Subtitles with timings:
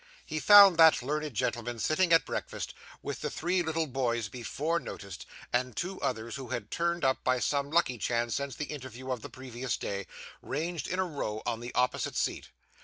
[0.25, 5.27] He found that learned gentleman sitting at breakfast, with the three little boys before noticed,
[5.53, 9.21] and two others who had turned up by some lucky chance since the interview of
[9.21, 10.07] the previous day,
[10.41, 12.49] ranged in a row on the opposite seat.